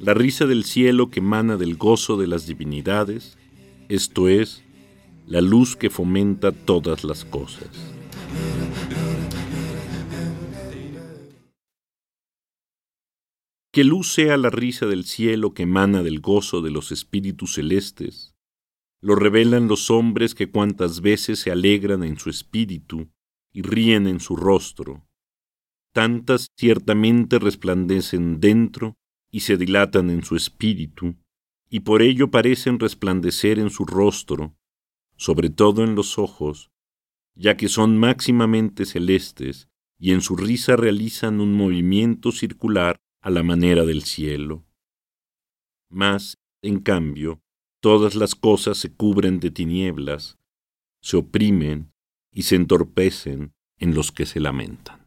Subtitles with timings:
[0.00, 3.36] La risa del cielo que emana del gozo de las divinidades,
[3.88, 4.62] esto es,
[5.26, 7.68] la luz que fomenta todas las cosas.
[13.72, 18.34] Que luz sea la risa del cielo que emana del gozo de los espíritus celestes,
[19.00, 23.08] lo revelan los hombres que cuantas veces se alegran en su espíritu
[23.52, 25.06] y ríen en su rostro.
[25.92, 28.96] Tantas ciertamente resplandecen dentro
[29.30, 31.16] y se dilatan en su espíritu,
[31.68, 34.56] y por ello parecen resplandecer en su rostro,
[35.16, 36.70] sobre todo en los ojos,
[37.34, 43.42] ya que son máximamente celestes y en su risa realizan un movimiento circular a la
[43.42, 44.64] manera del cielo.
[45.90, 47.42] Mas, en cambio,
[47.80, 50.38] todas las cosas se cubren de tinieblas,
[51.02, 51.89] se oprimen
[52.32, 55.00] y se entorpecen en los que se lamentan.